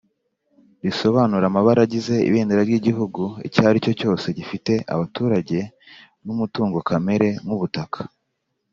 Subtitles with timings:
[0.85, 5.59] risobanura amabara agize Ibendera ry Igihugu icyari cyo cyose gifite abaturage
[6.23, 8.01] numutungo kamere nk’ ubutaka